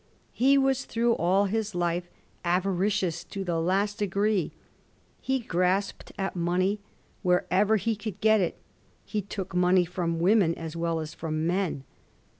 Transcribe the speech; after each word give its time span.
He 0.33 0.57
was 0.57 0.85
through 0.85 1.13
all 1.17 1.45
his 1.45 1.75
life 1.75 2.09
avaricious 2.43 3.23
to 3.25 3.43
the 3.43 3.59
last 3.61 3.99
degree; 3.99 4.51
he 5.21 5.37
grasped 5.39 6.11
at 6.17 6.35
money 6.35 6.79
wherever 7.21 7.75
he 7.75 7.95
could 7.95 8.19
get 8.19 8.41
it; 8.41 8.57
he 9.05 9.21
took 9.21 9.53
money 9.53 9.85
from 9.85 10.17
women 10.19 10.55
as 10.55 10.75
well 10.75 11.01
as 11.01 11.13
from 11.13 11.45
men. 11.45 11.83